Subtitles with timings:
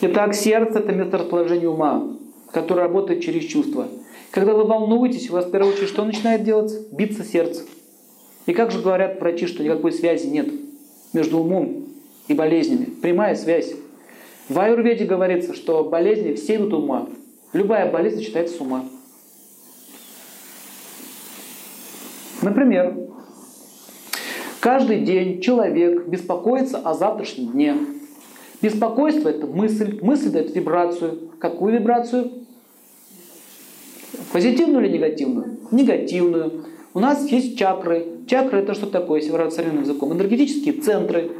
[0.00, 2.06] Итак, сердце– это месторасположение ума,
[2.52, 3.88] которое работает через чувства.
[4.30, 6.72] Когда вы волнуетесь, у вас в первую очередь что начинает делать?
[6.92, 7.64] Биться сердце.
[8.46, 10.48] И как же говорят врачи, что никакой связи нет
[11.12, 11.86] между умом
[12.28, 12.84] и болезнями?
[12.84, 13.74] Прямая связь.
[14.48, 17.08] В аюрведе говорится, что болезни все идут ума.
[17.52, 18.84] Любая болезнь начинается с ума.
[22.40, 22.96] Например,
[24.60, 27.76] каждый день человек беспокоится о завтрашнем дне.
[28.60, 31.30] Беспокойство– это мысль, мысль дает вибрацию.
[31.38, 32.32] Какую вибрацию?
[34.32, 35.58] Позитивную или негативную?
[35.70, 36.64] Негативную.
[36.92, 38.06] У нас есть чакры.
[38.26, 40.12] Чакры– это что такое, если выражать современным языком?
[40.12, 41.30] Энергетические центры.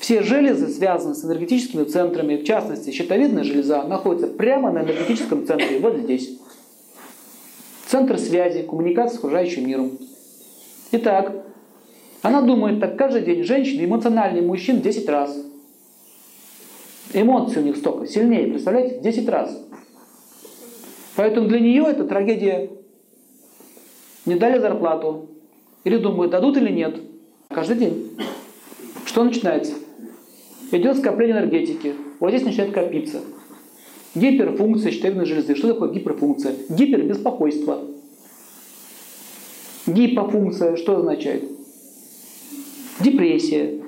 [0.00, 2.36] Все железы связаны с энергетическими центрами.
[2.36, 6.38] В частности, щитовидная железа находится прямо на энергетическом центре, вот здесь.
[7.86, 9.98] Центр связи, коммуникации с окружающим миром.
[10.92, 11.44] Итак,
[12.22, 13.44] она думает так каждый день.
[13.44, 15.36] Женщины эмоциональнее мужчин 10 раз.
[17.12, 19.66] Эмоции у них столько, сильнее, представляете, 10 раз.
[21.16, 22.70] Поэтому для нее это трагедия.
[24.26, 25.28] Не дали зарплату.
[25.84, 27.00] Или думают, дадут или нет.
[27.48, 28.16] Каждый день.
[29.04, 29.74] Что начинается?
[30.70, 31.94] Идет скопление энергетики.
[32.20, 33.20] Вот здесь начинает копиться.
[34.14, 35.54] Гиперфункция щитовидной железы.
[35.56, 36.54] Что такое гиперфункция?
[36.68, 37.84] Гипербеспокойство.
[39.86, 41.44] Гипофункция что означает?
[43.00, 43.82] Депрессия.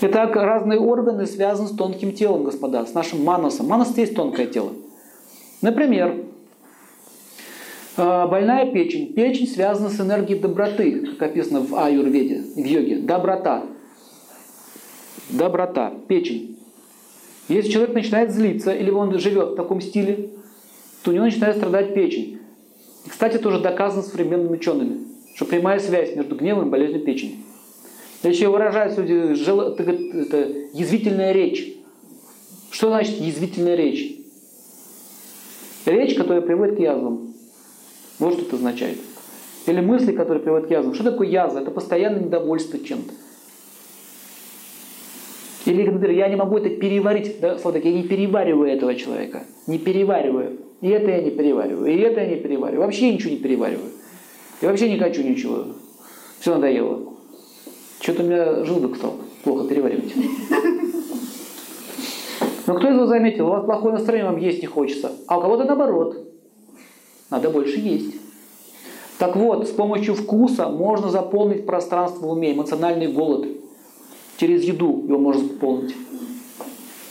[0.00, 3.66] Итак, разные органы связаны с тонким телом, господа, с нашим манасом.
[3.66, 4.72] Манас есть тонкое тело.
[5.62, 6.16] Например,
[7.96, 9.12] э, больная печень.
[9.14, 12.98] Печень связана с энергией доброты, как описано в аюрведе, в йоге.
[12.98, 13.64] Доброта.
[15.30, 15.92] Доброта.
[16.08, 16.58] Печень.
[17.48, 20.30] Если человек начинает злиться, или он живет в таком стиле,
[21.02, 22.38] то у него начинает страдать печень.
[23.08, 25.00] Кстати, это уже доказано современными учеными,
[25.34, 27.36] что прямая связь между гневом и болезнью печени.
[28.28, 31.74] Еще выражаются это язвительная речь.
[32.70, 34.16] Что значит язвительная речь?
[35.84, 37.34] Речь, которая приводит к язвам.
[38.18, 38.98] Вот что это означает.
[39.66, 40.94] Или мысли, которые приводят к язвам.
[40.94, 41.60] Что такое язва?
[41.60, 43.12] Это постоянное недовольство чем-то.
[45.66, 47.40] Или, например, я не могу это переварить.
[47.40, 49.44] Да, слово так, я не перевариваю этого человека.
[49.66, 50.58] Не перевариваю.
[50.80, 51.86] И это я не перевариваю.
[51.86, 52.84] И это я не перевариваю.
[52.84, 53.90] Вообще ничего не перевариваю.
[54.60, 55.66] Я вообще не хочу ничего.
[56.40, 57.13] Все надоело.
[58.04, 60.12] Что-то у меня желудок стал плохо переваривать.
[62.66, 65.12] Но кто из вас заметил, у вас плохое настроение, вам есть не хочется.
[65.26, 66.18] А у кого-то наоборот.
[67.30, 68.16] Надо больше есть.
[69.18, 73.46] Так вот, с помощью вкуса можно заполнить пространство в уме, эмоциональный голод.
[74.36, 75.94] Через еду его можно заполнить.